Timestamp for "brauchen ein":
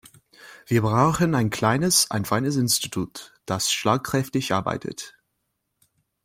0.81-1.51